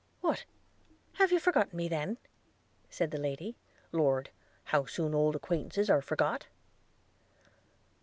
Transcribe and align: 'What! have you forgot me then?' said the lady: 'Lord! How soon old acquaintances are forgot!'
'What! 0.21 0.45
have 1.19 1.31
you 1.31 1.39
forgot 1.39 1.75
me 1.75 1.87
then?' 1.87 2.17
said 2.89 3.11
the 3.11 3.19
lady: 3.19 3.55
'Lord! 3.91 4.31
How 4.63 4.87
soon 4.87 5.13
old 5.13 5.35
acquaintances 5.35 5.91
are 5.91 6.01
forgot!' 6.01 6.47